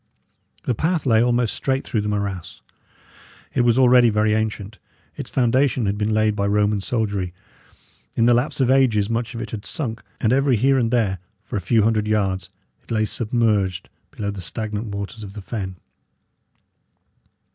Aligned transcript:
The 0.63 0.73
path 0.73 1.05
lay 1.05 1.21
almost 1.21 1.53
straight 1.53 1.83
through 1.85 2.01
the 2.01 2.09
morass. 2.09 2.61
It 3.53 3.61
was 3.61 3.77
already 3.77 4.09
very 4.09 4.33
ancient; 4.33 4.79
its 5.15 5.29
foundation 5.29 5.85
had 5.85 5.95
been 5.95 6.09
laid 6.11 6.35
by 6.35 6.47
Roman 6.47 6.81
soldiery; 6.81 7.35
in 8.17 8.25
the 8.25 8.33
lapse 8.33 8.59
of 8.59 8.71
ages 8.71 9.11
much 9.11 9.35
of 9.35 9.43
it 9.43 9.51
had 9.51 9.63
sunk, 9.63 10.01
and 10.19 10.33
every 10.33 10.55
here 10.57 10.79
and 10.79 10.89
there, 10.89 11.19
for 11.43 11.55
a 11.55 11.61
few 11.61 11.83
hundred 11.83 12.07
yards, 12.07 12.49
it 12.81 12.89
lay 12.89 13.05
submerged 13.05 13.91
below 14.09 14.31
the 14.31 14.41
stagnant 14.41 14.87
waters 14.87 15.23
of 15.23 15.33
the 15.33 15.39
fen. 15.41 15.75